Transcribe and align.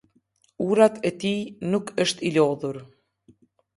Urat 0.67 0.95
e 1.09 1.11
tij 1.23 1.39
nuk 1.73 1.93
është 2.07 2.29
i 2.31 2.33
lodhur. 2.39 2.81